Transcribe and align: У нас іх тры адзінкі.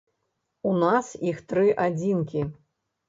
У 0.69 0.71
нас 0.85 1.11
іх 1.33 1.43
тры 1.53 1.67
адзінкі. 1.87 2.41